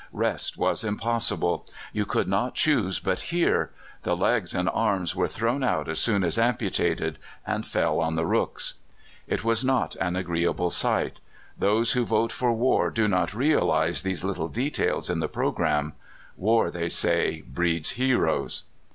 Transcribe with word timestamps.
Rest 0.13 0.57
was 0.57 0.83
impossible. 0.83 1.67
You 1.93 2.05
could 2.07 2.27
not 2.27 2.55
choose 2.55 2.97
but 2.99 3.19
hear. 3.29 3.69
The 4.01 4.17
legs 4.17 4.55
and 4.55 4.67
arms 4.67 5.15
were 5.15 5.27
thrown 5.27 5.63
out 5.63 5.87
as 5.87 5.99
soon 5.99 6.23
as 6.23 6.39
amputated, 6.39 7.19
and 7.45 7.67
fell 7.67 7.99
on 7.99 8.15
the 8.15 8.25
rooks. 8.25 8.73
It 9.27 9.43
was 9.43 9.63
not 9.63 9.95
an 9.97 10.15
agreeable 10.15 10.71
sight. 10.71 11.19
Those 11.55 11.91
who 11.91 12.03
vote 12.03 12.31
for 12.31 12.51
war 12.51 12.89
do 12.89 13.07
not 13.07 13.35
realize 13.35 14.01
these 14.01 14.23
little 14.23 14.47
details 14.47 15.07
in 15.07 15.19
the 15.19 15.29
programme. 15.29 15.93
War, 16.35 16.71
they 16.71 16.89
say, 16.89 17.41
breeds 17.45 17.91
heroes. 17.91 18.63